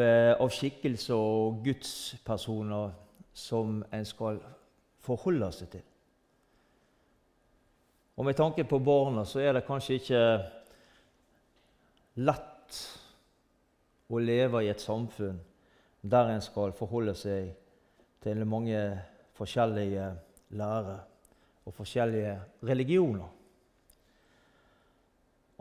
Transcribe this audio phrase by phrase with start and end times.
[0.00, 2.92] eh, av skikkelser og gudspersoner
[3.34, 4.38] som en skal
[5.04, 5.84] forholde seg til.
[8.14, 10.22] Og med tanke på barna så er det kanskje ikke
[12.22, 12.78] lett
[14.08, 15.40] å leve i et samfunn
[16.04, 17.50] der en skal forholde seg
[18.22, 18.78] til mange
[19.34, 20.10] forskjellige
[20.54, 21.00] lærer
[21.64, 23.28] og forskjellige religioner.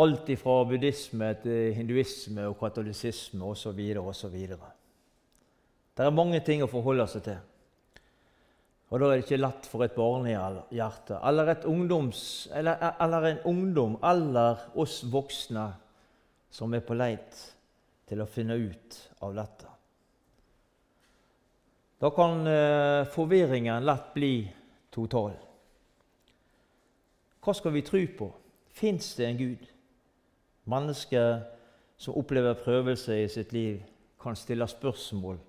[0.01, 3.81] Alt fra buddhisme til hinduisme og katolisisme osv.
[4.01, 4.37] osv.
[5.93, 7.41] Det er mange ting å forholde seg til.
[8.89, 13.39] Og da er det ikke lett for et barnehjerte eller, et ungdoms, eller, eller en
[13.49, 15.67] ungdom eller oss voksne
[16.53, 17.39] som er på leit
[18.09, 19.69] til å finne ut av dette.
[22.03, 24.33] Da kan eh, forvirringen lett bli
[24.93, 25.33] total.
[27.43, 28.29] Hva skal vi tro på?
[28.73, 29.72] Fins det en Gud?
[30.65, 31.41] Mennesker
[31.97, 33.81] som opplever prøvelse i sitt liv,
[34.23, 35.39] kan stille spørsmål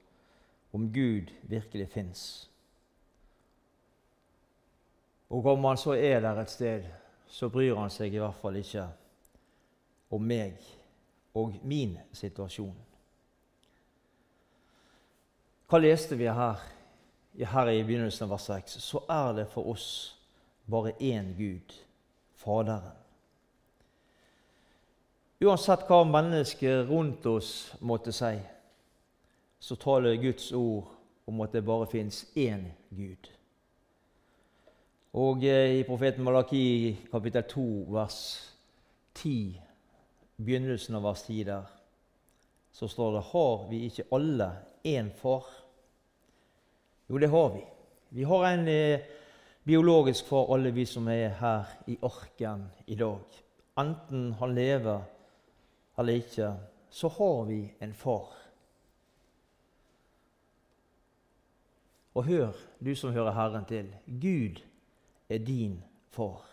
[0.74, 2.50] om Gud virkelig fins.
[5.30, 6.82] Og om han så er der et sted,
[7.26, 8.86] så bryr han seg i hvert fall ikke
[10.14, 10.58] om meg
[11.34, 12.74] og min situasjon.
[15.70, 16.60] Hva leste vi her,
[17.34, 18.76] her i begynnelsen av vers 6?
[18.82, 19.88] Så er det for oss
[20.70, 21.74] bare én Gud,
[22.38, 23.03] Faderen.
[25.44, 28.36] Uansett hva mennesker rundt oss måtte si,
[29.60, 30.86] så taler Guds ord
[31.28, 33.28] om at det bare fins én Gud.
[35.20, 38.18] Og eh, i profeten Malaki kapittel 2 vers
[39.20, 39.60] 10,
[40.40, 41.68] begynnelsen av vers 10 der,
[42.72, 44.50] så står det Har vi ikke alle
[44.80, 45.44] én far?
[47.10, 47.66] Jo, det har vi.
[48.16, 49.04] Vi har en eh,
[49.64, 53.42] biologisk far, alle vi som er her i arken i dag.
[53.76, 55.04] Enten han lever
[55.98, 56.54] eller ikke,
[56.90, 58.32] så har vi en far.
[62.14, 62.52] Og hør,
[62.84, 63.90] du som hører Herren til.
[64.06, 64.62] Gud
[65.28, 66.44] er din far.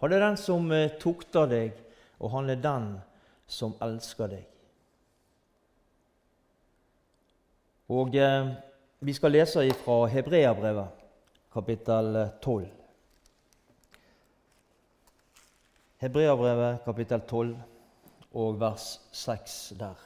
[0.00, 1.78] Han er den som eh, tukter deg,
[2.20, 2.88] og han er den
[3.48, 4.44] som elsker deg.
[7.88, 8.50] Og eh,
[9.00, 10.88] Vi skal lese fra Hebreabrevet,
[11.54, 12.64] kapittel 12.
[12.64, 12.70] Eh,
[16.02, 17.56] Hebreabrevet, kapittel 12,
[18.32, 20.04] og vers 6 der.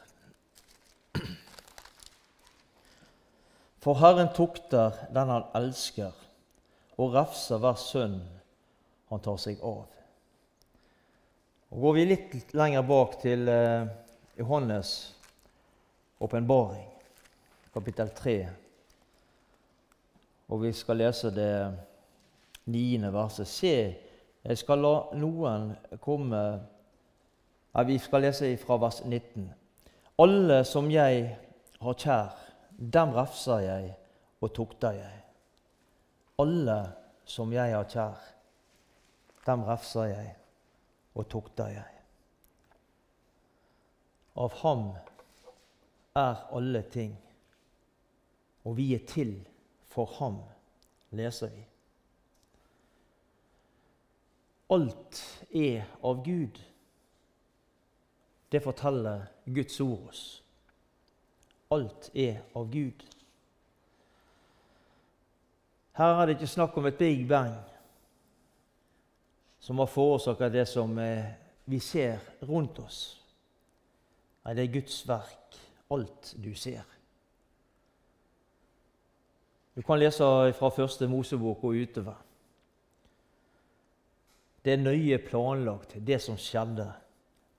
[3.82, 6.12] For Herren tukter den han elsker,
[7.02, 8.20] og refser hver sønn
[9.10, 9.88] han tar seg av.
[11.72, 13.90] Og Går vi litt lenger bak til eh,
[14.38, 15.14] Johannes'
[16.22, 16.86] åpenbaring,
[17.74, 18.36] kapittel 3,
[20.52, 21.54] og vi skal lese det
[22.70, 23.76] niende verset Se,
[24.42, 25.72] jeg skal la noen
[26.02, 26.42] komme
[27.74, 29.52] ja, Vi skal lese fra vers 19.
[30.18, 31.36] Alle som jeg
[31.80, 32.38] har kjær,
[32.78, 33.94] dem refser jeg
[34.40, 35.22] og tukter jeg
[36.42, 36.78] alle
[37.24, 38.20] som jeg har kjær,
[39.46, 40.30] dem refser jeg
[41.14, 41.98] og tukter jeg.
[44.42, 44.86] Av ham
[46.16, 47.12] er alle ting,
[48.64, 49.34] og vi er til
[49.92, 50.40] for ham,
[51.12, 51.64] leser vi.
[54.72, 55.20] Alt
[55.52, 56.56] er av Gud.
[58.52, 60.42] Det forteller Guds ord oss.
[61.72, 63.04] Alt er av Gud.
[65.96, 67.54] Her er det ikke snakk om et big bang
[69.62, 71.32] som har forårsaka det som eh,
[71.64, 73.00] vi ser rundt oss.
[74.44, 75.58] Nei, det er Guds verk,
[75.94, 76.82] alt du ser.
[79.76, 80.26] Du kan lese
[80.58, 82.18] fra første Mosebok og utover.
[84.64, 86.90] Det er nøye planlagt, det som skjedde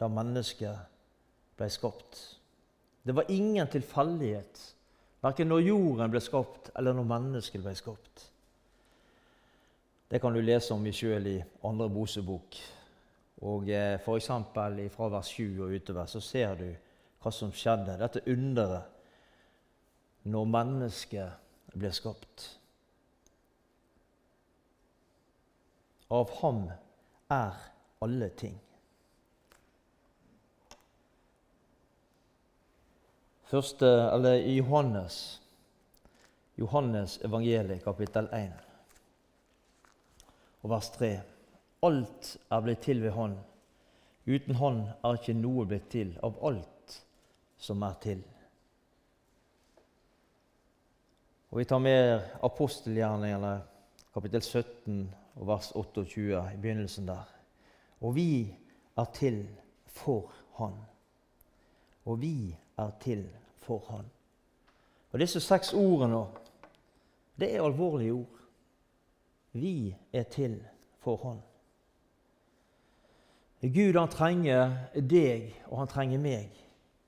[0.03, 2.21] da mennesket ble skapt.
[3.03, 4.61] Det var ingen tilfeldighet
[5.23, 8.25] Verken når jorden ble skapt, eller når mennesket ble skapt.
[10.11, 12.57] Det kan du lese om sjøl i andre Mosebok.
[13.47, 14.27] Og eh, F.eks.
[14.91, 16.67] fra vers 7 og utover så ser du
[17.23, 17.95] hva som skjedde.
[18.01, 18.83] Dette underet
[20.27, 22.49] når mennesket ble skapt.
[26.11, 26.65] Av ham
[27.31, 27.63] er
[28.03, 28.59] alle ting.
[33.53, 35.41] Første, eller i Johannes,
[36.57, 38.53] Johannes evangeliet, kapittel 1,
[40.63, 41.09] og vers 3.
[41.85, 43.35] Alt er blitt til ved Han.
[44.25, 46.95] Uten Han er ikke noe blitt til av alt
[47.61, 48.23] som er til.
[51.51, 53.53] Og Vi tar med apostelgjerningene,
[54.17, 54.97] kapittel 17
[55.35, 57.29] og vers 28, i begynnelsen der.
[58.01, 58.49] Og vi
[58.97, 59.43] er til
[59.85, 60.73] for Han.
[62.09, 62.62] Og vi er
[63.01, 63.27] til
[63.63, 64.05] for Han.
[65.11, 66.25] Og Disse seks ordene
[67.39, 68.39] det er alvorlige ord.
[69.51, 70.63] Vi er til
[71.01, 71.41] for Han.
[73.63, 76.51] Gud han trenger deg, og han trenger meg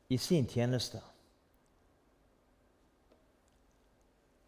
[0.10, 1.02] i sin tjeneste.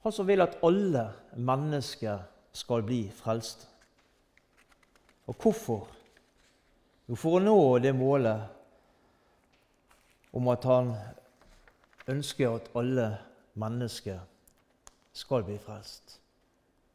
[0.06, 2.22] Han som vil at alle mennesker
[2.56, 3.68] skal bli frelst.
[5.28, 5.90] Og hvorfor?
[7.10, 8.56] Jo, for å nå det målet
[10.38, 10.92] om at han
[12.07, 13.07] ønsker at alle
[13.57, 14.19] mennesker
[15.18, 16.19] skal bli frelst.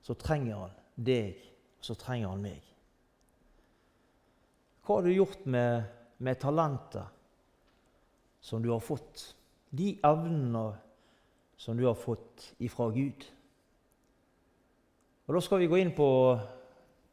[0.03, 1.41] Så trenger han deg,
[1.81, 2.63] og så trenger han meg.
[4.83, 5.83] Hva har du gjort med,
[6.23, 7.07] med talentet
[8.43, 9.33] som du har fått?
[9.71, 10.65] De evnene
[11.59, 13.27] som du har fått ifra Gud.
[15.27, 16.09] Og Da skal vi gå inn på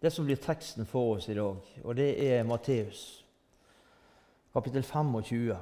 [0.01, 3.25] det som blir teksten for oss i dag, og det er Matteus,
[4.53, 5.57] kapittel 25.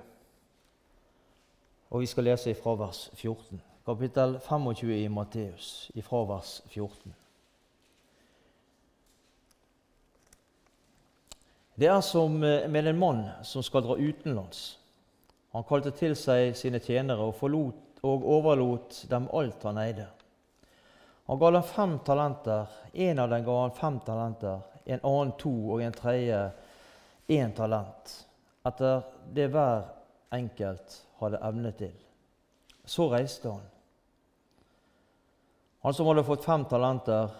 [1.89, 3.61] Og vi skal lese ifra vers 14.
[3.87, 7.13] Kapittel 25 i Matteus, ifra vers 14.
[11.77, 14.79] Det er som eh, med en mann som skal dra utenlands.
[15.55, 20.07] Han kalte til seg sine tjenere og, forlot, og overlot dem alt han eide.
[21.29, 22.73] Han ga dem fem talenter.
[22.93, 26.41] En av dem ga han fem talenter, en annen to og en tredje
[27.27, 28.13] én talent,
[28.65, 29.01] etter
[29.35, 29.96] det hver
[30.33, 31.93] enkelt hadde evne til.
[32.85, 33.65] Så reiste han.
[35.83, 37.31] Han som hadde fått fem talenter,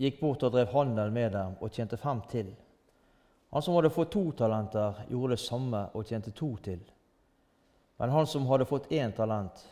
[0.00, 2.50] gikk bort og drev handel med dem og tjente fem til.
[3.50, 6.80] Han som hadde fått to talenter, gjorde det samme og tjente to til.
[8.00, 9.64] Men han som hadde fått én talent,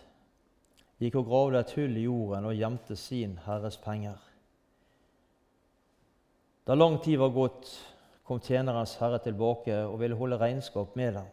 [0.99, 4.19] gikk og gravde et hull i jorden og gjemte sin herres penger.
[6.69, 7.71] Da lang tid var gått,
[8.29, 11.29] kom tjenerens herre tilbake og ville holde regnskap med dem.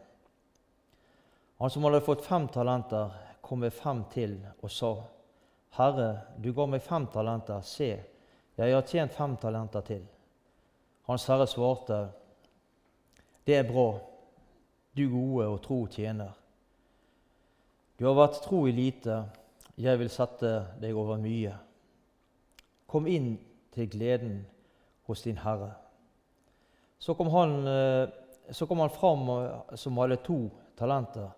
[1.58, 3.10] Han som hadde fått fem talenter,
[3.40, 4.94] kom med fem til og sa:"
[5.76, 7.60] Herre, du ga meg fem talenter.
[7.60, 7.88] Se,
[8.56, 10.06] jeg har tjent fem talenter til.
[11.06, 12.08] Hans herre svarte:"
[13.46, 14.00] Det er bra,
[14.96, 16.32] du gode og tro tjener.
[17.98, 19.24] Du har vært tro i lite,
[19.78, 20.50] jeg vil sette
[20.80, 21.54] deg over mye.
[22.86, 23.36] Kom inn
[23.72, 24.46] til gleden
[25.06, 25.70] hos din Herre.
[26.98, 28.08] Så kom han, eh,
[28.50, 29.28] så kom han fram
[29.74, 31.30] som hadde to talenter,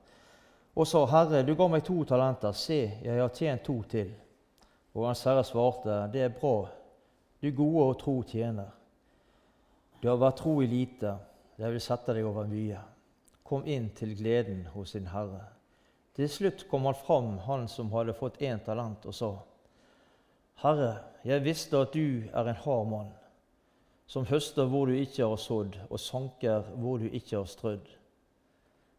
[0.78, 2.52] og sa, 'Herre, du ga meg to talenter.
[2.52, 4.14] Se, jeg har tjent to til.'
[4.94, 6.68] Og hans herre svarte, 'Det er bra,
[7.42, 8.70] du gode og tro tjener.'
[10.02, 11.18] Du har vært tro i lite,
[11.58, 12.78] jeg vil sette deg over mye.
[13.44, 15.48] Kom inn til gleden hos din Herre.
[16.14, 19.32] Til slutt kom han fram, han som hadde fått én talent, og sa:"
[20.62, 23.12] Herre, jeg visste at du er en hard mann,
[24.06, 27.88] som høster hvor du ikke har sådd, og sanker hvor du ikke har strødd.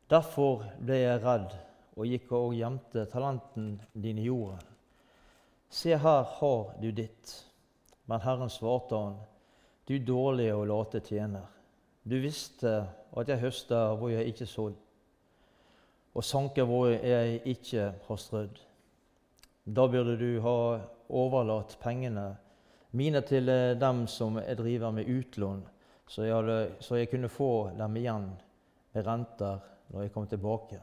[0.10, 4.66] Derfor ble jeg redd og gikk og gjemte talenten din i jorden.
[5.70, 7.34] Se, her har du ditt.
[8.10, 9.18] Men Herren svarte han,
[9.86, 11.46] du dårlige og late tjener.
[12.04, 12.72] Du visste
[13.18, 14.78] at jeg høster hvor jeg ikke sådd,
[16.18, 18.58] og sanker hvor jeg ikke har strødd.
[19.66, 20.58] Da burde du ha
[21.10, 22.32] overlatt pengene
[22.98, 25.62] mine til dem som jeg driver med utlån,
[26.10, 28.32] så jeg, hadde, så jeg kunne få dem igjen
[28.96, 29.60] med renter
[29.94, 30.82] når jeg kom tilbake.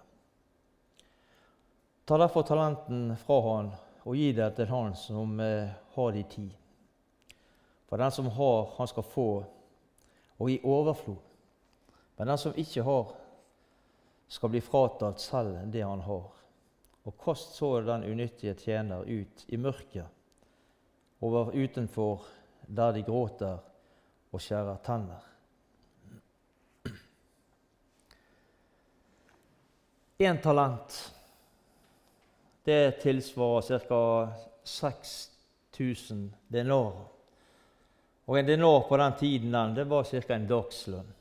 [2.07, 3.73] Ta derfor talenten fra han
[4.07, 6.45] og gi det til han som eh, har de ti.
[7.91, 9.31] For den som har, han skal få
[10.39, 11.19] og i overflod.
[12.17, 13.11] Men den som ikke har,
[14.29, 16.31] skal bli fratatt selv det han har.
[17.11, 20.07] Og kast så den unyttige tjener ut i mørket,
[21.21, 22.23] over utenfor
[22.67, 23.59] der de gråter
[24.31, 25.27] og skjærer tenner.
[30.23, 31.16] Én talent
[32.67, 34.33] det tilsvarer ca.
[34.67, 37.05] 6000 denarer.
[38.27, 40.35] Og en denar på den tiden den, det var ca.
[40.35, 41.13] en dagslønn.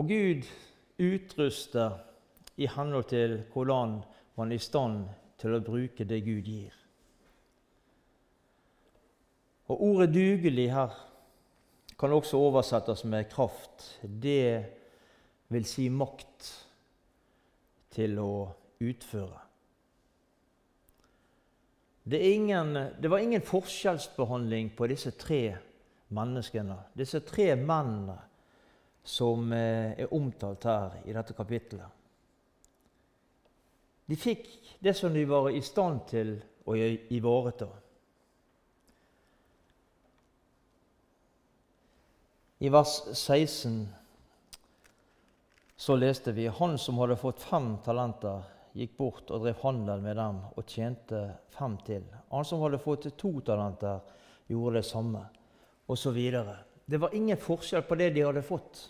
[0.00, 0.46] Og Gud
[0.98, 1.98] utruster
[2.56, 3.98] i henhold til hvordan
[4.38, 5.02] man er i stand
[5.40, 6.72] til å bruke det Gud gir.
[9.68, 10.96] Og Ordet 'dugelig' her
[11.98, 14.00] kan også oversettes med kraft.
[14.02, 14.64] Det
[15.48, 16.48] vil si makt
[17.90, 18.32] til å
[18.80, 19.38] utføre.
[22.02, 25.56] Det, ingen, det, var ingen forskjellsbehandling på disse tre
[26.08, 28.16] menneskene, disse tre mennene
[29.04, 31.86] som eh, er omtalt her i dette kapittelet.
[34.10, 34.48] De fikk
[34.82, 36.34] det som de var i stand til
[36.66, 36.74] å
[37.14, 37.68] ivareta.
[42.60, 43.84] I vers 16
[45.80, 48.42] så leste vi han som hadde fått fem talenter,
[48.76, 51.22] gikk bort og drev handel med dem og tjente
[51.54, 52.04] fem til.
[52.30, 54.00] Han som hadde fått to talenter,
[54.50, 55.24] gjorde det samme,
[55.90, 56.18] osv.
[56.86, 58.84] Det var ingen forskjell på det de hadde fått.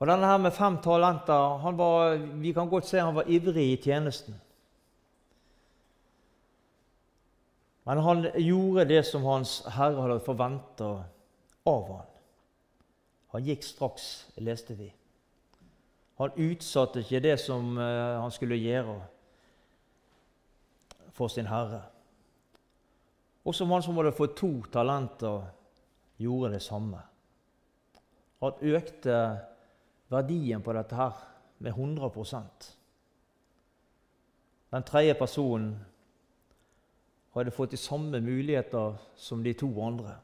[0.00, 3.82] Og denne her med fem talenter var, Vi kan godt se han var ivrig i
[3.82, 4.34] tjenesten.
[7.84, 11.04] Men han gjorde det som Hans Herre hadde forventa
[11.66, 12.06] av han.
[13.32, 14.90] Han gikk straks, leste vi.
[16.20, 18.98] Han utsatte ikke det som eh, han skulle gjøre
[21.16, 21.80] for sin herre.
[23.44, 25.46] Og som han som hadde fått to talenter,
[26.20, 27.00] gjorde det samme.
[28.44, 29.14] Han økte
[30.12, 31.16] verdien på dette her
[31.58, 32.68] med 100%
[34.70, 35.72] Den tredje personen
[37.34, 40.18] hadde fått de samme muligheter som de to andre.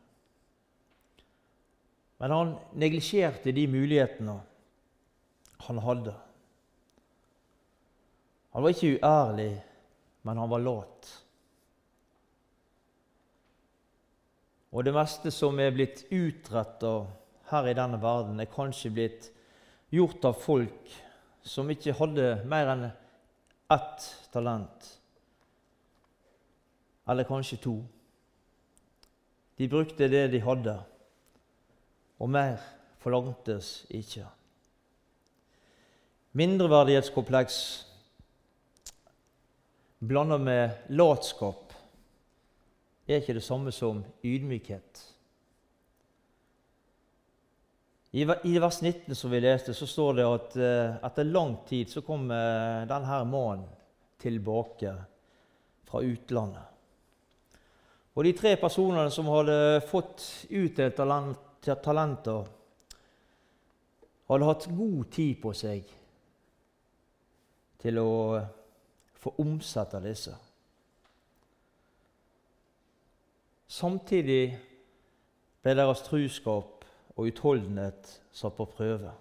[2.18, 4.36] Men han neglisjerte de mulighetene
[5.58, 6.14] han hadde.
[8.52, 9.52] Han var ikke uærlig,
[10.22, 11.08] men han var lat.
[14.72, 16.92] Og det meste som er blitt utretta
[17.50, 19.30] her i denne verden, er kanskje blitt
[19.94, 20.94] gjort av folk
[21.46, 22.88] som ikke hadde mer enn
[23.72, 24.88] ett talent.
[27.06, 27.76] Eller kanskje to.
[29.56, 30.74] De brukte det de hadde
[32.18, 32.58] og mer
[33.00, 34.26] forlangtes ikke.
[36.36, 37.86] Mindreverdighetskompleks
[39.98, 41.72] blanda med latskap
[43.08, 45.00] er ikke det samme som ydmykhet.
[48.12, 52.04] I vers 19 som vi leste, så står det at eh, etter lang tid så
[52.04, 53.66] kom eh, denne mannen
[54.20, 54.92] tilbake
[55.88, 56.68] fra utlandet.
[58.12, 62.44] Og de tre personene som hadde fått utdelt talent talenter
[64.28, 66.02] hadde hatt god tid på seg
[67.86, 68.10] til å
[69.22, 70.34] få omsette disse.
[73.70, 74.42] Samtidig
[75.62, 79.14] ble deres truskap og utholdenhet satt på prøve.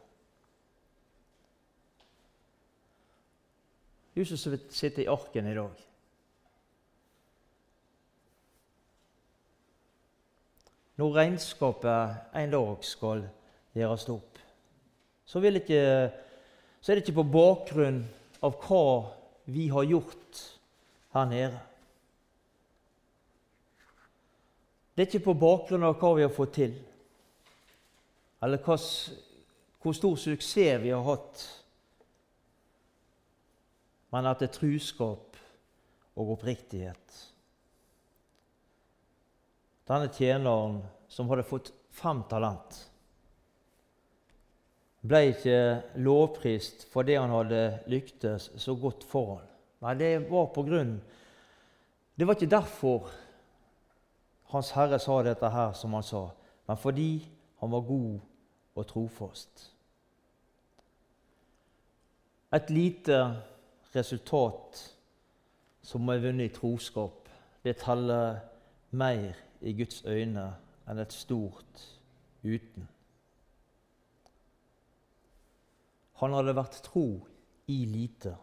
[4.15, 5.85] Jesus sitter i arken i dag.
[10.95, 13.25] når regnskapet en dag skal
[13.75, 14.37] gjøres opp,
[15.25, 15.47] så, så,
[16.91, 18.03] er det ikke på bakgrunn
[18.45, 18.85] av hva
[19.49, 20.41] vi har gjort
[21.15, 21.59] her nede.
[24.95, 26.75] Det er ikke på bakgrunn av hva vi har fått til,
[28.45, 28.77] eller hva,
[29.83, 31.45] hvor stor suksess vi har hatt,
[34.15, 35.39] men at det er truskap
[36.15, 37.21] og oppriktighet.
[39.85, 40.79] Denne tjeneren
[41.11, 42.79] som hadde fått fem talent,
[45.07, 45.59] ble ikke
[46.05, 49.51] lovprist fordi han hadde lyktes så godt for ham.
[49.85, 50.95] Nei, det var på grunn
[52.15, 53.09] Det var ikke derfor
[54.53, 56.29] Hans Herre sa dette her som han sa,
[56.67, 57.27] men fordi
[57.59, 58.19] han var god
[58.75, 59.65] og trofast.
[62.53, 63.17] Et lite
[63.95, 64.79] resultat
[65.83, 67.27] som er vunnet i troskap,
[67.63, 68.39] det teller
[68.91, 70.45] mer i Guds øyne
[70.87, 71.87] enn et stort
[72.43, 72.87] uten.
[76.21, 77.05] Han hadde vært tro
[77.71, 78.35] i lite.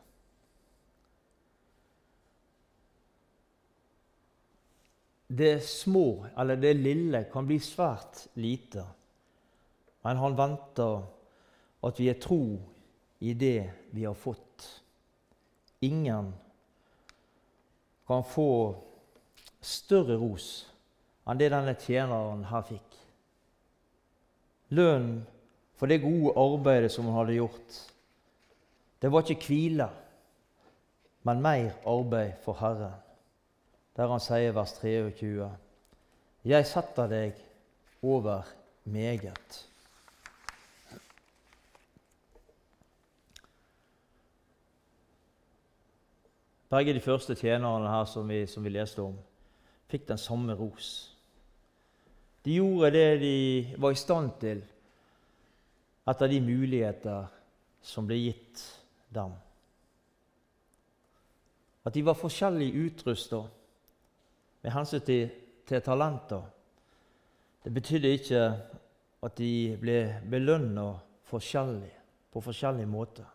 [5.32, 8.84] Det små, eller det lille, kan bli svært lite,
[10.04, 11.06] men han venter
[11.88, 12.42] at vi er tro
[13.24, 14.66] i det vi har fått.
[15.80, 16.34] Ingen
[18.06, 18.50] kan få
[19.62, 20.48] større ros
[21.24, 22.98] enn det denne tjeneren her fikk.
[24.74, 25.22] Lønnen
[25.82, 27.72] for det gode arbeidet som han hadde gjort,
[29.02, 29.88] det var ikke hvile,
[31.26, 32.92] men mer arbeid for Herren.
[33.98, 35.48] Der han sier vers 23.:
[36.46, 37.40] Jeg setter deg
[37.98, 38.46] over
[38.84, 39.58] meget.
[46.70, 49.18] Begge de første tjenerne her som vi, som vi leste om,
[49.90, 50.92] fikk den samme ros.
[52.44, 54.62] De gjorde det de var i stand til
[56.08, 57.26] etter de muligheter
[57.82, 58.62] som ble gitt
[59.14, 59.34] dem.
[61.82, 63.42] At de var forskjellig utrusta
[64.62, 65.30] med hensyn til,
[65.66, 66.42] til, talenter,
[67.64, 68.42] det betydde ikke
[69.22, 69.98] at de ble
[70.30, 70.92] belønna
[71.30, 71.90] forskjellig,
[72.32, 73.26] på forskjellige måter.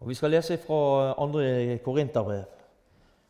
[0.00, 2.44] Og Vi skal lese fra andre Korinterbrev.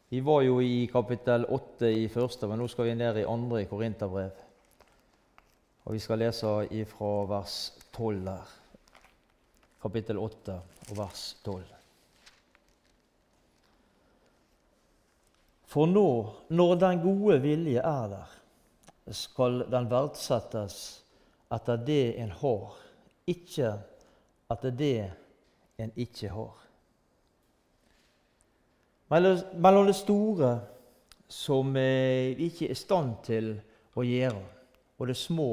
[0.09, 3.65] Vi var jo i kapittel 8 i første, men nå skal vi ned i andre
[3.65, 4.31] Korinterbrev.
[5.83, 8.51] Og vi skal lese ifra vers 12 der.
[9.83, 10.55] kapittel 8
[10.91, 11.63] og vers 12.
[15.67, 16.09] For nå,
[16.49, 18.35] når den gode vilje er der,
[19.11, 20.77] skal den verdsettes
[21.53, 22.77] etter det en har,
[23.27, 23.73] ikke
[24.53, 25.11] etter det
[25.83, 26.55] en ikke har.
[29.11, 30.53] Mellom det store
[31.29, 33.55] som vi ikke er i stand til
[33.97, 34.45] å gjøre,
[35.01, 35.51] og det små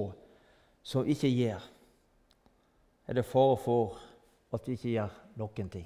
[0.90, 1.66] som ikke gjør,
[3.06, 4.00] er det fare for
[4.56, 5.86] at vi ikke gjør noen ting.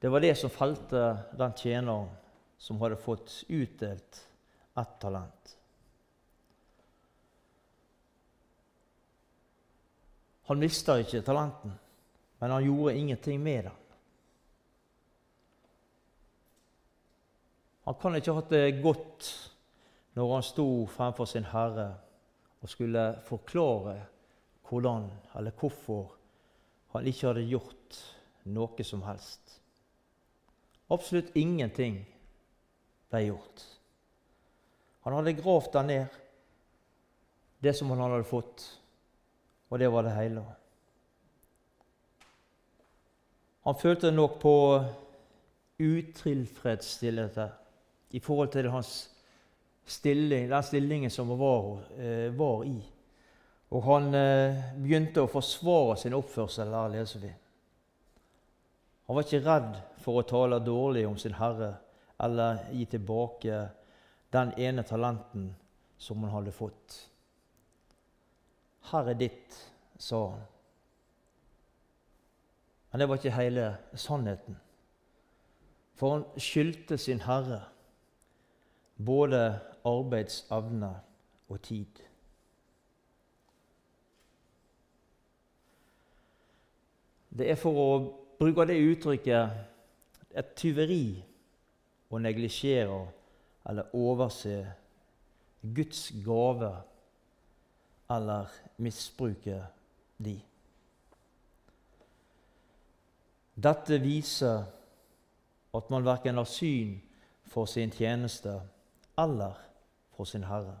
[0.00, 1.00] Det var det som falte
[1.40, 2.12] den tjeneren
[2.60, 4.20] som hadde fått utdelt
[4.76, 5.56] ett talent.
[10.46, 11.72] Han mista ikke talenten,
[12.38, 13.76] men han gjorde ingenting med det.
[17.88, 19.32] Han kan ikke ha hatt det godt
[20.16, 21.90] når han sto fremfor sin Herre
[22.62, 23.98] og skulle forklare
[24.68, 26.14] hvordan eller hvorfor
[26.94, 27.98] han ikke hadde gjort
[28.48, 29.58] noe som helst.
[30.90, 31.98] Absolutt ingenting
[33.10, 33.64] ble gjort.
[35.04, 36.06] Han hadde gravd der ned,
[37.62, 38.64] det som han hadde fått,
[39.70, 40.44] og det var det hele.
[43.66, 44.54] Han følte nok på
[45.82, 47.46] utilfredsstillelse
[48.10, 48.94] i forhold til hans
[49.86, 52.92] stilling, den stillingen som han var, eh, var, i.
[53.68, 57.32] Og han eh, begynte å forsvare sin oppførsel, der leser vi.
[59.06, 61.76] Han var ikke redd for å tale dårlig om sin herre
[62.18, 63.60] eller gi tilbake
[64.34, 65.50] den ene talenten
[65.98, 66.96] som han hadde fått.
[68.86, 69.56] 'Her er ditt',
[69.98, 70.42] sa han.
[72.90, 74.58] Men det var ikke hele sannheten.
[75.94, 77.62] For han skyldte sin herre
[78.96, 80.90] både arbeidsevne
[81.48, 82.02] og tid.
[87.38, 87.88] Det er for å
[88.38, 91.18] bruke det uttrykket et tyveri
[92.10, 92.98] å neglisjere
[93.68, 94.56] eller overse
[95.76, 96.70] Guds gave
[98.12, 99.58] eller misbruke
[100.22, 100.36] de.
[103.56, 104.64] Dette viser
[105.76, 106.96] at man verken har syn
[107.48, 108.54] for sin tjeneste
[109.18, 109.56] eller
[110.16, 110.78] for sin herre.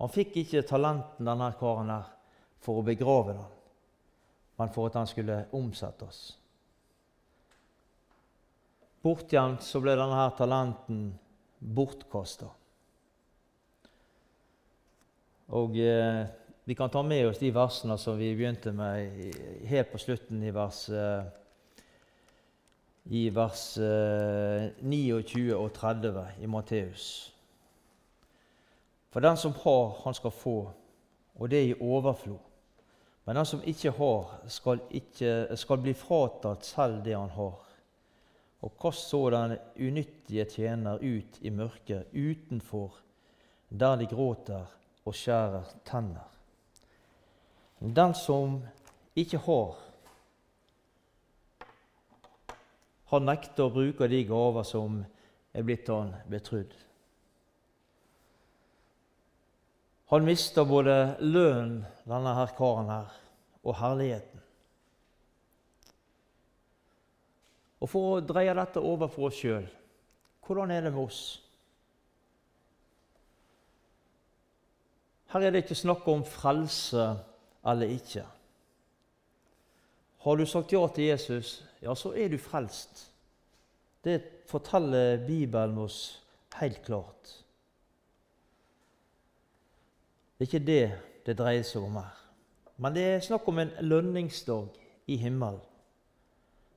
[0.00, 2.06] Han fikk ikke talenten, denne karen her,
[2.60, 3.56] for å begrave den,
[4.60, 6.20] men for at han skulle omsettes.
[9.04, 11.04] Bortgjemt så ble denne her talenten
[11.60, 12.48] bortkasta.
[15.56, 16.24] Og eh,
[16.64, 19.32] Vi kan ta med oss de versene som vi begynte med
[19.66, 21.24] helt på slutten i vers eh,
[23.10, 27.06] i vers 29 eh, og 30 i Matteus.
[29.10, 30.58] For den som har, han skal få,
[31.34, 32.38] og det i overflod.
[33.26, 37.58] Men den som ikke har, skal, ikke, skal bli fratatt selv det han har.
[38.62, 42.94] Og kast så den unyttige tjener ut i mørket utenfor,
[43.68, 44.70] der de gråter
[45.04, 46.26] og skjærer tenner.
[47.80, 48.60] Den som
[49.16, 49.78] ikke har,
[53.10, 55.00] Han nekter å bruke de gaver som
[55.52, 56.72] er blitt han betrodd.
[60.10, 63.10] Han mister både lønnen, denne her karen her,
[63.62, 64.46] og herligheten.
[67.80, 69.68] Og For å dreie dette over for oss sjøl
[70.50, 71.20] hvordan er det med oss?
[75.30, 77.04] Her er det ikke snakk om frelse
[77.70, 78.24] eller ikke.
[80.26, 83.06] Har du sagt ja til Jesus, ja, så er du frelst.
[84.04, 86.20] Det forteller Bibelen oss
[86.60, 87.36] helt klart.
[90.38, 90.84] Det er ikke det
[91.26, 92.16] det dreier seg om her.
[92.80, 94.78] Men det er snakk om en lønningsdag
[95.12, 95.60] i himmelen,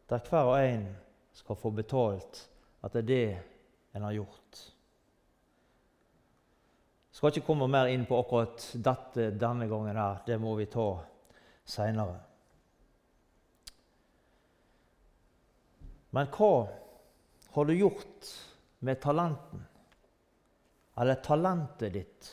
[0.10, 0.90] der hver og en
[1.34, 2.44] skal få betalt
[2.84, 3.38] at det er det
[3.96, 4.60] en har gjort.
[7.14, 9.96] Jeg skal ikke komme mer inn på akkurat dette denne gangen.
[9.96, 10.98] her, Det må vi ta
[11.66, 12.20] seinere.
[16.14, 16.54] Men hva
[17.56, 18.32] har du gjort
[18.86, 19.64] med talenten?
[20.98, 22.28] Eller talentet ditt?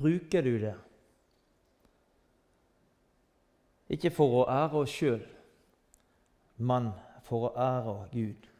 [0.00, 0.74] Bruker du det?
[3.90, 5.22] Ikke for å ære oss sjøl,
[6.62, 6.90] men
[7.26, 8.50] for å ære Gud.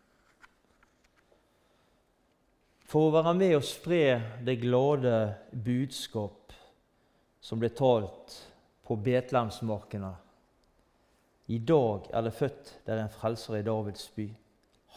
[2.91, 4.05] For å være med og spre
[4.47, 5.15] det glade
[5.51, 6.55] budskap
[7.43, 8.35] som ble talt
[8.87, 10.11] på Betlehemsmarkene
[11.51, 14.29] i dag er det født der en frelser i Davids by.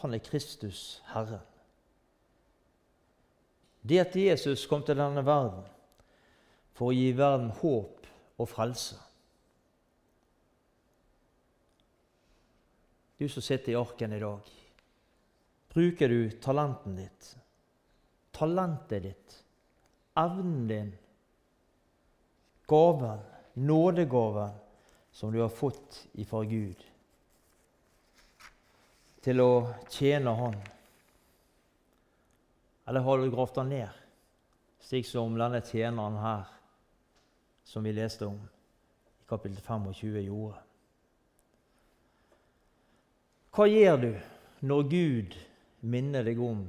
[0.02, 1.42] Han er Kristus, Herren.
[3.82, 5.66] Det at Jesus kom til denne verden
[6.78, 8.06] for å gi verden håp
[8.38, 9.00] og frelse.
[13.18, 14.54] Du som sitter i arken i dag,
[15.74, 17.30] bruker du talenten ditt,
[18.34, 19.40] talentet ditt,
[20.18, 20.90] evnen din,
[22.70, 23.22] gaven,
[23.54, 24.60] nådegaven
[25.14, 26.80] som du har fått ifra Gud,
[29.22, 29.52] til å
[29.88, 30.56] tjene Han?
[32.84, 34.00] Eller har du gravd den ned,
[34.82, 36.50] slik som denne tjeneren her,
[37.64, 40.58] som vi leste om i kapittel 25, gjorde?
[43.54, 44.10] Hva gjør du
[44.66, 45.38] når Gud
[45.86, 46.66] minner deg om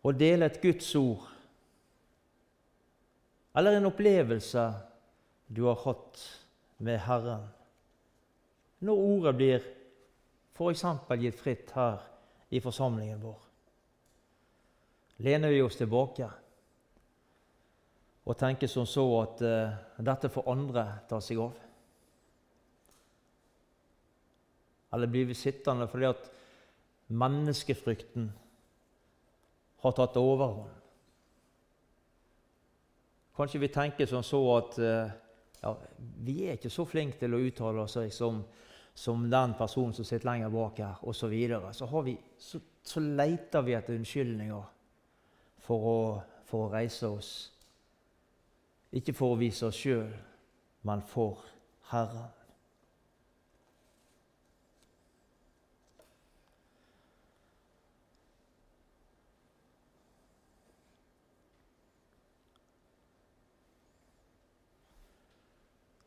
[0.00, 1.28] å dele et Guds ord,
[3.52, 4.64] eller en opplevelse
[5.46, 6.24] du har hatt
[6.76, 7.46] med Herren?
[8.84, 9.68] Når ordet blir
[10.56, 10.84] f.eks.
[11.20, 12.02] gitt fritt her
[12.50, 13.38] i forsamlingen vår,
[15.24, 16.28] lener vi oss tilbake
[18.26, 21.54] og tenker som så at uh, dette får andre ta seg av?
[24.96, 26.28] Eller blir vi sittende fordi at
[27.06, 28.30] menneskefrykten
[29.82, 30.72] har tatt overhånd?
[33.36, 35.10] Kanskje vi tenker som så at eh,
[35.66, 35.74] ja,
[36.22, 38.38] vi er ikke så flinke til å uttale oss som,
[38.94, 41.18] som den personen som sitter lenger bak her, osv.
[41.18, 41.72] Så, videre.
[41.74, 41.88] så,
[42.38, 44.72] så, så leter vi etter unnskyldninger
[45.66, 45.98] for å,
[46.46, 47.34] for å reise oss.
[48.94, 50.12] Ikke for å vise oss sjøl,
[50.86, 51.42] men for
[51.90, 52.30] Herren.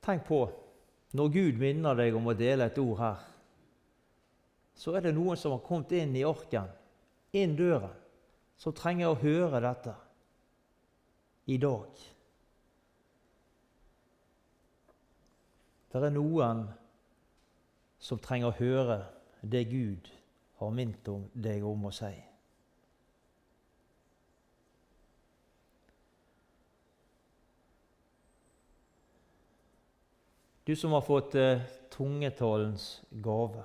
[0.10, 0.42] Tenk på
[1.14, 3.26] når Gud minner deg om å dele et ord her,
[4.74, 6.66] så er det noen som har kommet inn i orken,
[7.38, 7.94] inn døren,
[8.58, 9.94] som trenger å høre dette
[11.54, 12.02] i dag.
[15.94, 16.66] Det er noen
[18.02, 19.00] som trenger å høre
[19.42, 20.10] det Gud
[20.58, 22.12] har minnet deg om å si.
[30.70, 33.64] Du som har fått eh, tungetalens gave.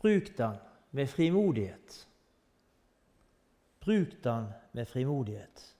[0.00, 0.56] Bruk den
[0.90, 2.08] med frimodighet.
[3.80, 5.74] Bruk den med frimodighet.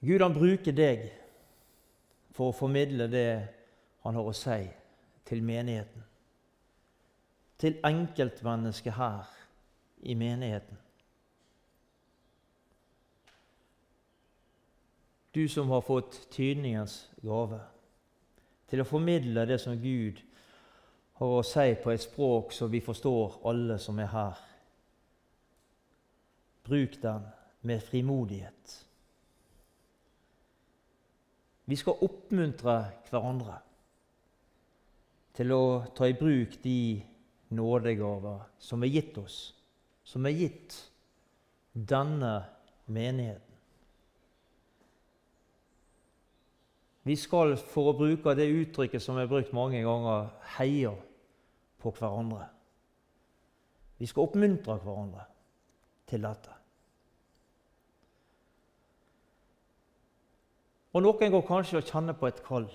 [0.00, 1.06] Gud han bruker deg
[2.36, 3.32] for å formidle det
[4.04, 4.60] han har å si
[5.24, 6.04] til menigheten.
[7.56, 9.32] Til enkeltmennesket her
[10.04, 10.76] i menigheten.
[15.34, 17.60] Du som har fått tydningens gave
[18.70, 20.18] til å formidle det som Gud
[21.20, 24.38] har å si på et språk som vi forstår, alle som er her.
[26.66, 27.26] Bruk den
[27.66, 28.76] med frimodighet.
[31.70, 32.76] Vi skal oppmuntre
[33.10, 33.60] hverandre
[35.36, 35.64] til å
[35.94, 37.02] ta i bruk de
[37.54, 39.38] nådegaver som er gitt oss,
[40.02, 40.80] som er gitt
[41.70, 42.32] denne
[42.90, 43.49] menigheten.
[47.08, 50.92] Vi skal, for å bruke det uttrykket som er brukt mange ganger, heie
[51.80, 52.44] på hverandre.
[54.00, 55.24] Vi skal oppmuntre hverandre
[56.08, 56.56] til dette.
[60.90, 62.66] Og Noen går kanskje og kjenner på et kall,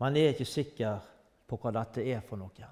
[0.00, 1.04] men er ikke sikker
[1.48, 2.70] på hva dette er for noe.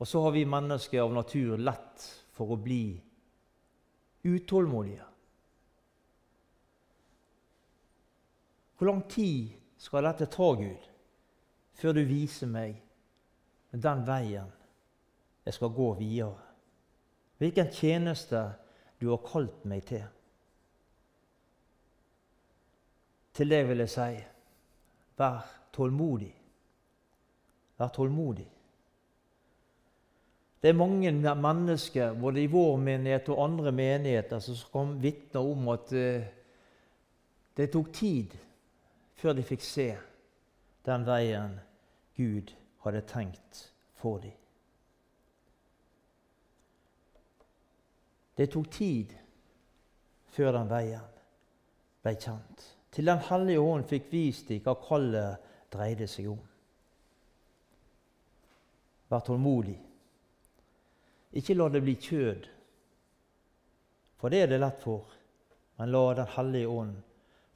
[0.00, 2.84] Og så har vi mennesker av natur lett for å bli
[4.22, 5.04] utålmodige.
[8.78, 10.86] Hvor lang tid skal dette ta, Gud,
[11.76, 12.78] før du viser meg
[13.72, 14.48] den veien
[15.44, 16.38] jeg skal gå videre?
[17.40, 18.40] Hvilken tjeneste
[19.00, 20.04] du har kalt meg til?
[23.36, 24.24] Til det vil jeg si
[25.20, 26.32] vær tålmodig.
[27.78, 28.48] Vær tålmodig.
[30.60, 35.68] Det er mange mennesker, både i vår menighet og andre menigheter, som kan vitne om
[35.72, 36.26] at eh,
[37.56, 38.36] det tok tid
[39.16, 39.88] før de fikk se
[40.86, 41.56] den veien
[42.16, 42.52] Gud
[42.84, 43.64] hadde tenkt
[44.00, 44.36] for dem.
[48.36, 49.16] Det tok tid
[50.32, 51.08] før den veien
[52.02, 52.64] ble kjent.
[52.90, 56.40] Til Den hellige hånd fikk vist dem hva kallet dreide seg om.
[59.10, 59.89] Vær tålmodig.
[61.32, 62.48] Ikke la det bli kjød,
[64.18, 65.06] for det er det lett for.
[65.78, 66.96] Men la Den hellige ånd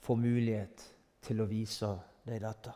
[0.00, 0.84] få mulighet
[1.20, 1.90] til å vise
[2.24, 2.72] deg dette.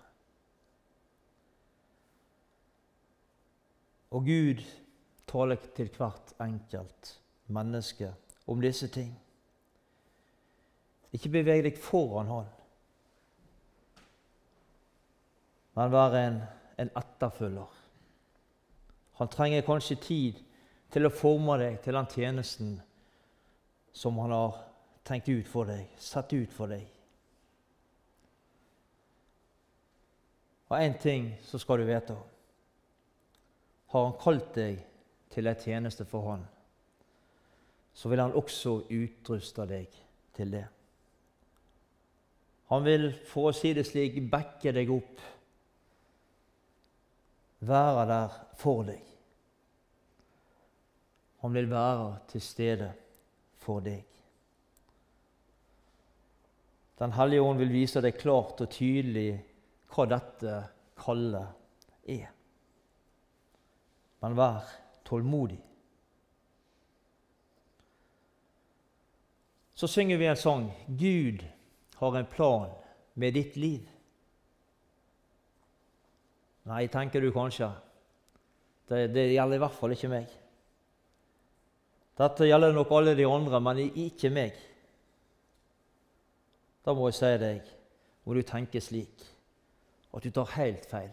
[4.10, 4.60] Og Gud
[5.28, 7.14] taler til hvert enkelt
[7.52, 8.10] menneske
[8.48, 9.12] om disse ting.
[11.12, 12.48] Ikke beveg deg foran Han,
[15.78, 16.42] men vær en,
[16.76, 17.72] en etterfølger.
[19.20, 20.40] Han trenger kanskje tid
[20.92, 22.76] til å forme deg til den tjenesten
[23.92, 24.60] som han har
[25.08, 26.86] tenkt ut for deg, satt ut for deg.
[30.68, 32.16] Og én ting så skal du vite
[33.88, 34.82] Har han kalt deg
[35.32, 36.42] til en tjeneste for han,
[37.94, 39.94] så vil han også utruste deg
[40.36, 40.66] til det.
[42.68, 45.22] Han vil, for å si det slik, backe deg opp,
[47.64, 49.07] være der for deg.
[51.42, 52.92] Han vil være til stede
[53.62, 54.04] for deg.
[56.98, 59.30] Den hellige ånd vil vise deg klart og tydelig
[59.92, 60.56] hva dette
[60.98, 62.26] kallet er.
[64.18, 64.66] Men vær
[65.06, 65.60] tålmodig.
[69.78, 71.44] Så synger vi en sang 'Gud
[72.00, 72.70] har en plan
[73.14, 73.86] med ditt liv'.
[76.66, 77.70] Nei, tenker du kanskje.
[78.88, 80.34] Det, det gjelder i hvert fall ikke meg.
[82.18, 84.56] Dette gjelder nok alle de andre, men ikke meg.
[86.84, 87.72] Da må jeg si deg,
[88.24, 89.26] må du tenke slik
[90.14, 91.10] at du tar helt feil.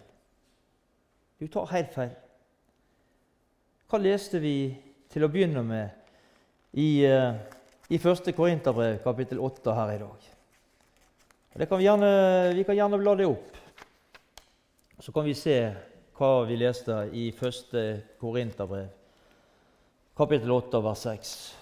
[1.39, 2.13] Du tar helt feil.
[3.91, 4.55] Hva leste vi
[5.11, 7.35] til å begynne med i, uh,
[7.91, 8.31] i 1.
[8.35, 10.29] Korinterbrev, kapittel 8, her i dag?
[11.55, 12.09] Kan vi, gjerne,
[12.55, 13.59] vi kan gjerne bla det opp.
[14.99, 15.59] Så kan vi se
[16.17, 17.75] hva vi leste i 1.
[18.19, 18.89] Korinterbrev,
[20.15, 21.57] kapittel 8, vers 6.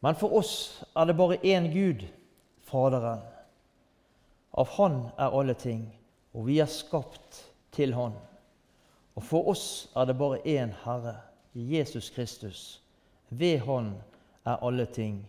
[0.00, 2.06] Men for oss er det bare én Gud,
[2.64, 3.20] Faderen.
[4.50, 5.84] Av Han er alle ting,
[6.32, 7.42] og vi er skapt
[7.76, 8.16] til Han.
[9.16, 11.18] Og for oss er det bare én Herre,
[11.52, 12.80] Jesus Kristus.
[13.28, 13.92] Ved Han
[14.46, 15.20] er alle ting,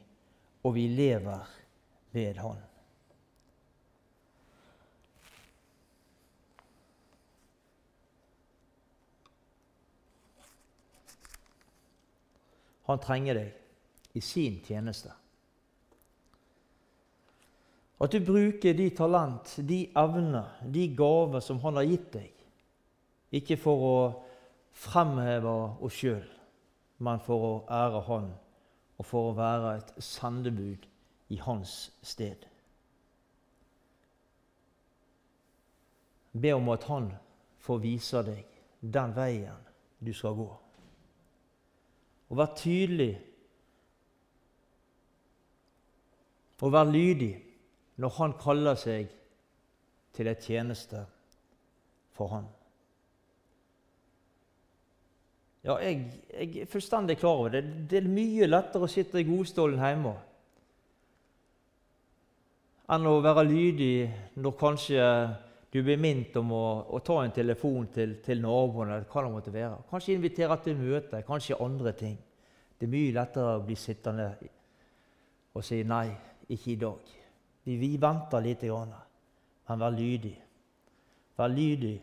[0.64, 1.44] og vi lever
[2.16, 2.64] ved Han.
[12.88, 15.12] Han trenger deg i sin tjeneste.
[18.00, 22.34] At du bruker de talent, de evner, de gaver som han har gitt deg.
[23.38, 23.95] Ikke for å
[24.78, 26.28] fremheve oss sjøl,
[27.04, 28.30] men for å ære Han
[28.97, 30.86] og for å være et sendebud
[31.34, 31.73] i Hans
[32.06, 32.45] sted.
[36.38, 37.12] Be om at Han
[37.65, 38.45] får vise deg
[38.82, 39.67] den veien
[40.00, 40.50] du skal gå
[42.30, 43.12] og være tydelig
[46.62, 47.34] og være lydig
[48.02, 49.10] når han kaller seg
[50.13, 51.04] til et tjeneste
[52.18, 52.48] for han.
[55.63, 57.63] Ja, jeg, jeg, er fullstendig klar over det.
[57.90, 60.16] Det er mye lettere å sitte i godstolen hjemme
[62.88, 63.96] enn å være lydig
[64.40, 65.08] når kanskje
[65.78, 69.30] du blir minnet om å, å, ta en telefon til, til naboen eller hva det
[69.30, 69.84] måtte være.
[69.92, 72.16] Kanskje invitere til møte, kanskje andre ting.
[72.74, 74.26] Det er mye lettere å bli sittende
[75.54, 76.08] og si nei,
[76.50, 77.12] ikke i dag.
[77.68, 80.34] Vi, vi venter litt, men vær lydig.
[81.38, 81.94] Vær lydig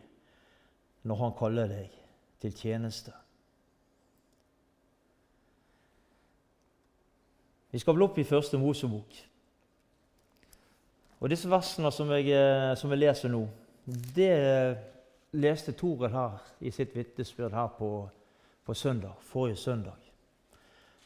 [1.10, 1.98] når Han kaller deg
[2.44, 3.16] til tjeneste.
[7.74, 9.18] Vi skal vel opp i Første Mosebok.
[11.18, 13.42] Og disse versene som jeg, eh, som jeg leser nå,
[13.86, 14.76] det
[15.32, 18.08] leste Torel her i sitt vitnesbyrd her på,
[18.64, 19.98] på, søndag, forrige søndag.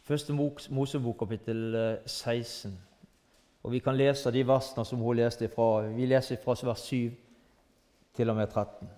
[0.02, 0.32] Første
[0.70, 2.70] Mosebok kapittel 16.
[2.70, 2.78] Eh,
[3.62, 5.88] og Vi kan lese de versene som hun leste fra.
[5.92, 7.10] Vi leser fra vers 7
[8.14, 8.88] til og med 13.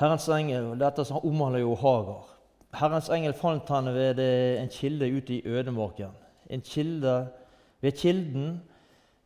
[0.00, 2.26] Herrens engel, Dette omhandler jo Hagar.
[2.74, 4.18] Herrens engel fant han ved
[4.58, 6.10] en kilde ute i ødemarken.
[6.50, 7.28] En kilde
[7.80, 8.62] ved kilden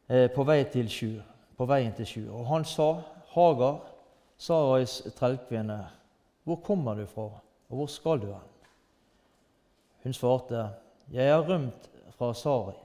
[0.08, 1.22] eh, på, vei til Sjur,
[1.58, 2.34] på veien til Sjur.
[2.40, 2.88] Og han sa,
[3.34, 3.80] Hagar,
[4.38, 5.80] Sarais trellkvinne,
[6.46, 7.26] hvor kommer du fra,
[7.68, 8.52] og hvor skal du hen?
[10.04, 10.68] Hun svarte,
[11.12, 12.76] jeg er rømt fra Sari,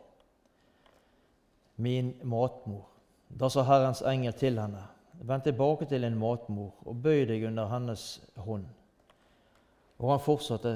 [1.78, 2.88] min matmor.
[3.30, 4.82] Da sa Herrens engel til henne,
[5.22, 8.08] vend tilbake til din matmor og bøy deg under hennes
[8.38, 8.66] hånd.
[10.02, 10.74] Og han fortsatte,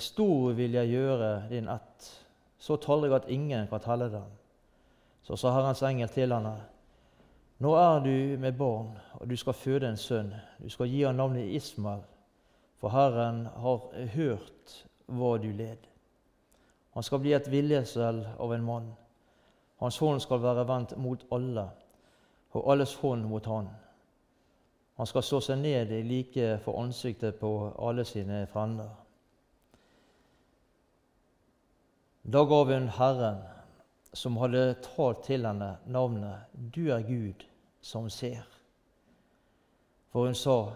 [0.00, 2.08] stor vil jeg gjøre din ett
[2.58, 4.30] så tallrik at ingen kan telle den.
[5.22, 6.56] Så sa Herrens engel til henne,
[7.58, 10.34] nå er du med barn, og du skal føde en sønn.
[10.62, 12.02] Du skal gi ham navnet Ismael,
[12.80, 15.88] for Herren har hørt hva du led.
[16.96, 18.92] Han skal bli et viljesel av en mann.
[19.80, 21.66] Hans hånd skal være vendt mot alle,
[22.56, 23.68] og alles hånd mot han.
[24.96, 27.50] Han skal slå seg ned i like for ansiktet på
[27.84, 28.88] alle sine frender.
[32.24, 33.42] Da gav hun Herren,
[34.16, 37.44] som hadde talt til henne, navnet 'Du er Gud
[37.80, 38.48] som ser'.
[40.08, 40.72] For hun sa,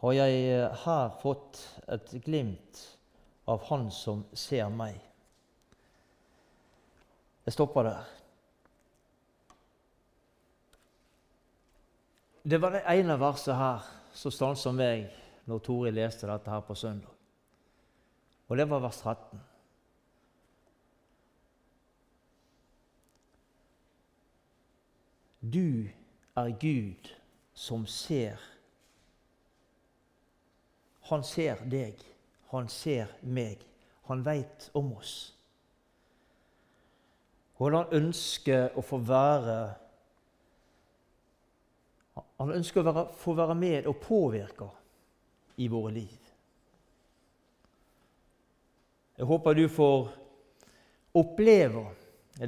[0.00, 2.98] 'Har jeg her fått et glimt
[3.46, 5.00] av Han som ser meg?'
[7.46, 8.04] Jeg stopper der.
[12.44, 15.10] Det var det ene verset her som stansa meg
[15.46, 17.10] når Tore leste dette her på søndag.
[18.48, 19.40] Og det var vers 13.
[25.42, 25.88] Du
[26.36, 27.08] er Gud
[27.54, 28.38] som ser.
[31.10, 31.98] Han ser deg,
[32.54, 33.58] han ser meg.
[34.06, 35.32] Han veit om oss.
[37.58, 39.60] Og han ønsker å få være
[42.42, 44.66] Han ønsker å være, få være med og påvirke
[45.62, 46.18] i våre liv.
[49.16, 50.10] Jeg håper du får
[51.16, 51.84] oppleve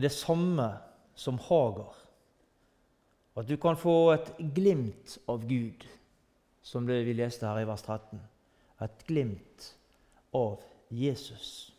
[0.03, 0.67] det samme
[1.15, 2.04] som Hagar.
[3.37, 5.85] At du kan få et glimt av Gud,
[6.63, 8.21] som det vi leste her i vers 13.
[8.87, 9.71] Et glimt
[10.35, 10.63] av
[10.95, 11.75] Jesus.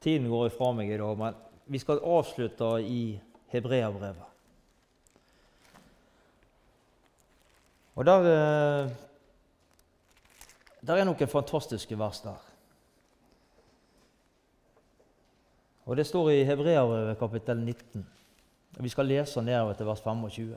[0.00, 1.34] Tiden går ifra meg i dag, men
[1.66, 3.18] vi skal avslutte i
[3.50, 4.22] Hebreabrevet.
[7.96, 8.90] Og der, eh,
[10.86, 12.55] der er noen fantastiske vers der.
[15.86, 18.06] Og Det står i Hebreabrevet kapittel 19.
[18.78, 20.54] Og Vi skal lese nedover til vers 25.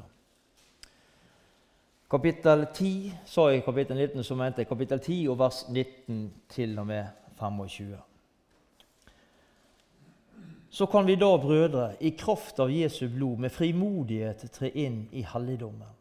[2.11, 6.79] Kapittel 10, sa jeg kapittel 19, så mente jeg kapittel 10 og vers 19 til
[6.79, 7.05] og med
[7.39, 7.97] 25.
[10.69, 15.21] Så kan vi da, brødre, i kraft av Jesu blod med frimodighet tre inn i
[15.21, 15.93] helligdommen.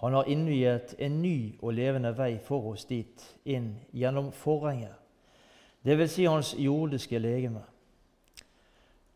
[0.00, 4.92] Han har innviet en ny og levende vei for oss dit, inn gjennom forhenget,
[5.84, 6.12] dvs.
[6.12, 7.64] Si hans jordiske legeme.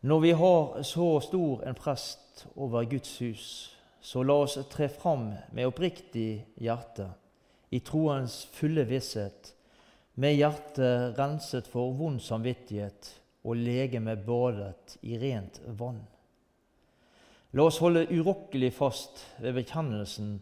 [0.01, 3.45] Når vi har så stor en prest over Guds hus,
[4.01, 7.05] så la oss tre fram med oppriktig hjerte,
[7.69, 9.51] i troens fulle visshet,
[10.17, 13.11] med hjertet renset for vond samvittighet
[13.45, 16.01] og legemet badet i rent vann.
[17.53, 20.39] La oss holde urokkelig fast ved bekjennelsen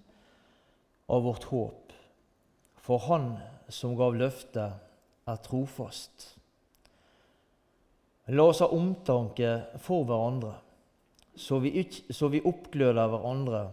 [1.12, 1.91] av vårt håp,
[2.80, 3.34] for Han
[3.67, 4.86] som gav løftet,
[5.28, 6.38] er trofast.
[8.29, 10.53] La oss ha omtanke for hverandre,
[11.35, 11.71] så vi,
[12.13, 13.63] så vi oppgløder hverandre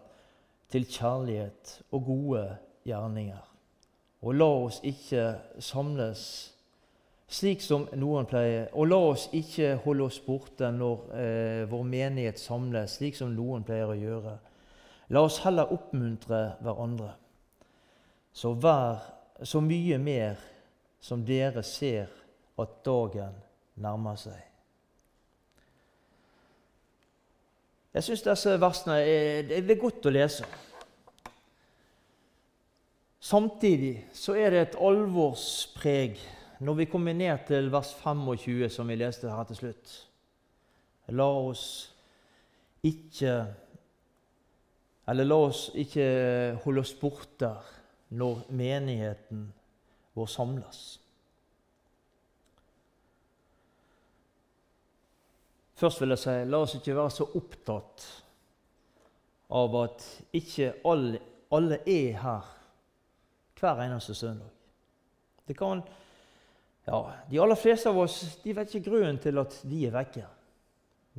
[0.73, 2.45] til kjærlighet og gode
[2.89, 3.43] gjerninger.
[4.25, 5.27] Og la oss ikke
[5.63, 6.23] samles
[7.29, 8.69] slik som noen pleier.
[8.75, 13.67] Og la oss ikke holde oss borte når eh, vår menighet samles, slik som noen
[13.67, 14.37] pleier å gjøre.
[15.15, 17.13] La oss heller oppmuntre hverandre.
[18.33, 19.03] Så vær
[19.45, 20.41] så mye mer
[21.01, 22.11] som dere ser
[22.59, 23.37] at dagen
[23.77, 24.43] nærmer seg.
[27.97, 30.45] Jeg syns disse versene er, er godt å lese.
[33.27, 36.19] Samtidig så er det et alvorspreg
[36.61, 39.95] når vi kommer ned til vers 25, som vi leste her til slutt
[41.17, 41.65] La oss
[42.83, 43.33] ikke
[45.09, 46.07] Eller la oss ikke
[46.65, 47.51] holde oss borte
[48.17, 49.47] når menigheten
[50.15, 50.81] vår samles.
[55.77, 58.05] Først vil jeg si la oss ikke være så opptatt
[59.57, 61.21] av at ikke alle,
[61.53, 62.53] alle er her
[63.61, 64.49] hver eneste søndag.
[65.47, 65.83] Det kan
[66.87, 70.25] ja, De aller fleste av oss de vet ikke grunnen til at de er vekke.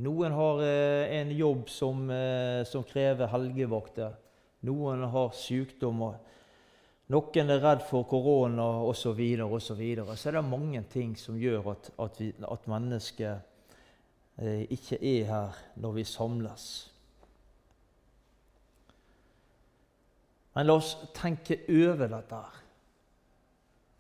[0.05, 4.13] Noen har eh, en jobb som, eh, som krever helgevakter.
[4.67, 6.19] Noen har sykdommer.
[7.13, 9.17] Noen er redd for korona osv.
[9.17, 10.15] Så, og så, videre.
[10.15, 13.46] så er det mange ting som gjør at, at, vi, at mennesker eh,
[14.37, 16.65] ikke er her når vi samles.
[20.53, 22.41] Men la oss tenke over dette,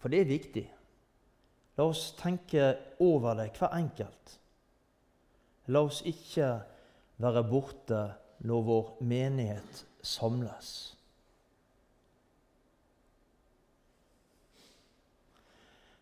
[0.01, 0.65] for det er viktig.
[1.77, 4.37] La oss tenke over det, hver enkelt.
[5.69, 6.49] La oss ikke
[7.21, 8.01] være borte
[8.45, 10.71] når vår menighet samles.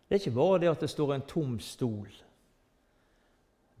[0.06, 2.12] Det er ikke bare det at det står en tom stol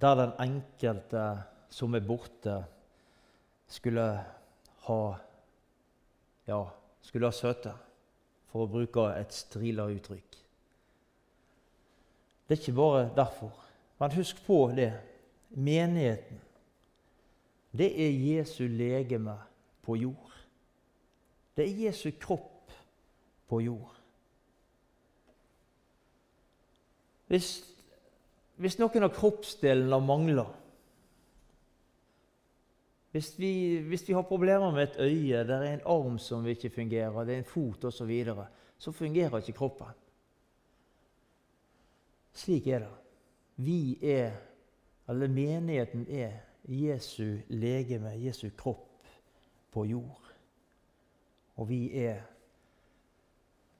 [0.00, 1.26] der den enkelte
[1.70, 2.64] som er borte,
[3.66, 4.24] skulle
[4.86, 5.00] ha
[6.46, 6.60] ja,
[7.00, 7.72] skulle ha søte,
[8.50, 10.36] for å bruke et strilere uttrykk.
[12.46, 13.52] Det er ikke bare derfor.
[13.98, 14.92] Men husk på det.
[15.50, 16.40] Menigheten.
[17.72, 19.36] det er Jesu legeme
[19.82, 20.32] på jord.
[21.56, 22.72] Det er Jesu kropp
[23.48, 23.92] på jord.
[27.26, 27.75] Hvis,
[28.56, 30.54] hvis noen av kroppsdelene mangler
[33.16, 36.68] hvis vi, hvis vi, har problemer med et øye, det er en arm som ikke
[36.70, 38.44] fungerer, det er en fot osv., så, videre,
[38.78, 39.94] så fungerer ikke kroppen.
[42.36, 42.90] Slik er det.
[43.56, 44.36] Vi er,
[45.08, 49.08] eller menigheten er, Jesu legeme, Jesu kropp
[49.72, 50.28] på jord.
[51.56, 52.20] Og vi er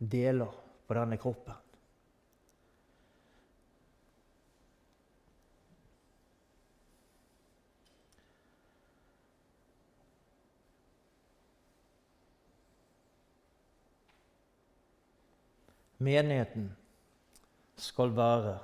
[0.01, 0.57] deler
[0.89, 1.66] på denne kroppen.
[15.99, 16.71] Menigheten
[17.77, 18.59] skal være,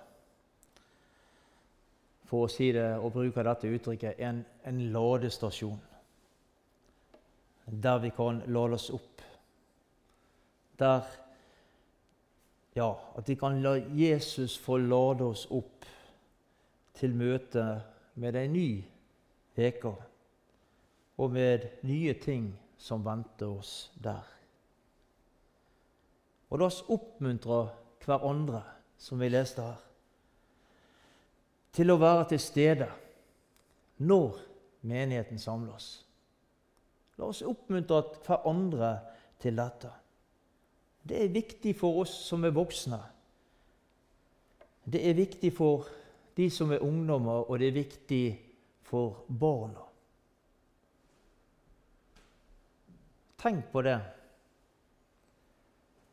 [2.29, 5.81] for å si det og bruke dette uttrykket, en, en ladestasjon.
[7.83, 9.23] Der vi kan lade oss opp.
[10.79, 11.03] Der
[12.75, 15.85] Ja, at vi kan la Jesus få lade oss opp
[16.97, 17.65] til møte
[18.15, 18.69] med ei ny
[19.59, 19.93] uke
[21.21, 22.49] og med nye ting
[22.81, 24.32] som venter oss der.
[26.53, 27.63] Og la oss oppmuntre
[28.05, 28.61] hverandre,
[29.01, 29.81] som vi leste her,
[31.73, 32.89] til å være til stede
[34.05, 34.37] når
[34.85, 35.87] menigheten samles.
[37.17, 38.93] La oss oppmuntre hverandre
[39.41, 39.95] til dette.
[41.03, 43.01] Det er viktig for oss som er voksne.
[44.85, 45.89] Det er viktig for
[46.37, 48.25] de som er ungdommer, og det er viktig
[48.87, 49.89] for barna.
[53.41, 53.99] Tenk på det.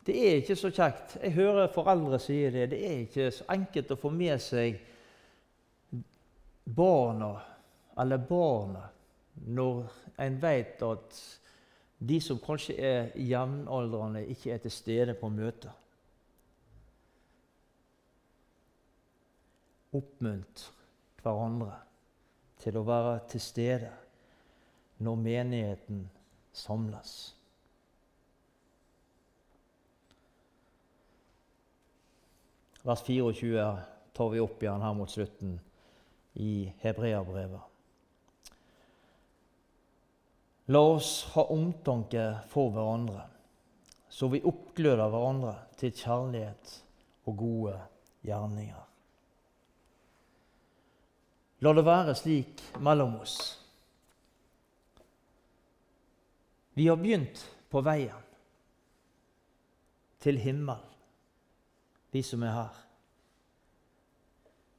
[0.10, 1.20] Det er ikke så kjekt.
[1.22, 2.72] Jeg hører foreldre si det.
[2.72, 4.80] Det er ikke så enkelt å få med seg
[6.66, 7.36] barna,
[8.02, 8.88] eller barna,
[9.54, 9.86] når
[10.26, 11.22] en vet at
[12.10, 15.72] de som kanskje er jevnaldrende, ikke er til stede på møtet.
[19.94, 20.68] Oppmunt
[21.22, 21.74] hverandre
[22.66, 23.94] til å være til stede
[25.06, 26.08] når menigheten
[26.54, 27.36] samles.
[32.90, 33.78] Vers 24
[34.14, 35.60] tar vi opp igjen her mot slutten
[36.34, 37.62] i Hebreabrevet.
[40.74, 43.28] La oss ha omtanke for hverandre,
[44.10, 46.74] så vi oppgløder hverandre til kjærlighet
[47.30, 47.78] og gode
[48.26, 48.84] gjerninger.
[51.62, 53.40] La det være slik mellom oss.
[56.74, 58.30] Vi har begynt på veien
[60.26, 60.90] til himmelen
[62.12, 62.80] vi som er her.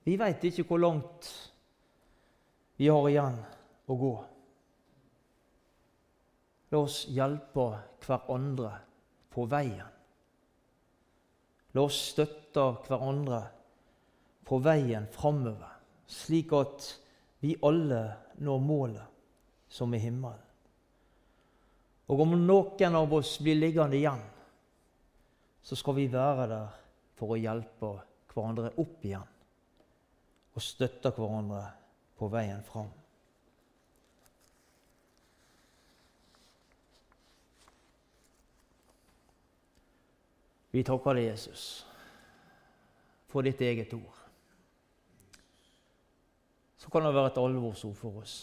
[0.06, 1.28] Vi veit ikke hvor langt
[2.80, 3.36] vi har igjen
[3.90, 4.12] å gå.
[6.70, 7.66] La oss hjelpe
[8.06, 8.72] hverandre
[9.30, 9.96] på veien.
[11.74, 13.42] La oss støtte hverandre
[14.46, 15.76] på veien framover,
[16.10, 16.88] slik at
[17.44, 18.02] vi alle
[18.42, 20.46] når målet som er himmelen.
[22.10, 24.22] Og om noen av oss blir liggende igjen,
[25.62, 26.79] så skal vi være der
[27.20, 27.92] for å hjelpe
[28.32, 29.28] hverandre opp igjen
[30.56, 31.60] og støtte hverandre
[32.18, 32.88] på veien fram.
[40.70, 41.64] Vi takker deg, Jesus,
[43.30, 44.18] for ditt eget ord.
[46.78, 48.36] Så kan det være et alvorsord for oss,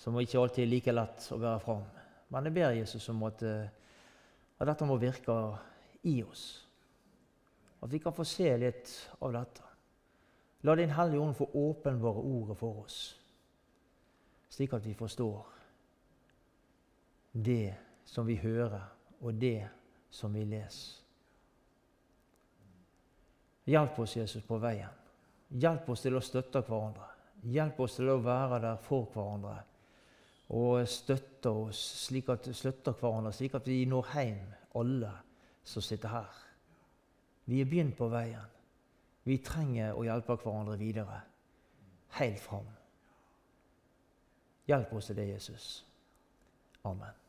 [0.00, 1.84] som ikke alltid er like lett å bære fram.
[2.32, 3.68] Men jeg ber Jesus om at, eh,
[4.58, 5.36] at dette må virke
[6.08, 6.64] i oss.
[7.80, 9.66] At vi kan få se litt av dette.
[10.68, 12.98] La Din Hellige Ånd få åpenbare ordet for oss,
[14.52, 15.46] slik at vi forstår
[17.32, 17.74] det
[18.04, 18.82] som vi hører,
[19.20, 19.68] og det
[20.10, 20.98] som vi leser.
[23.70, 24.92] Hjelp oss, Jesus, på veien.
[25.48, 27.06] Hjelp oss til å støtte hverandre.
[27.48, 29.60] Hjelp oss til å være der for hverandre
[30.50, 34.40] og støtte oss slik at, hverandre slik at vi når hjem,
[34.80, 35.12] alle
[35.64, 36.38] som sitter her.
[37.50, 38.46] Vi er begynt på veien.
[39.26, 41.16] Vi trenger å hjelpe hverandre videre,
[42.20, 42.68] helt fram.
[44.70, 45.66] Hjelp oss til det, Jesus.
[46.86, 47.19] Amen.